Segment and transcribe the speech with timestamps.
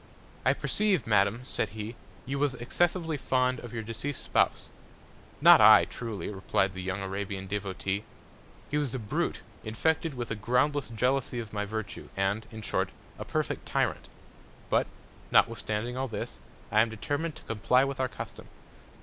[0.43, 1.95] I perceive, Madam, said he,
[2.25, 4.71] you was excessively fond of your deceased Spouse.
[5.41, 8.03] Not I truly, reply'd the young Arabian Devotee.
[8.71, 12.89] He was a Brute, infected with a groundless Jealousy of my Virtue; and, in short,
[13.19, 14.09] a perfect Tyrant.
[14.71, 14.87] But,
[15.29, 16.39] notwithstanding all this,
[16.71, 18.47] I am determin'd to comply with our Custom.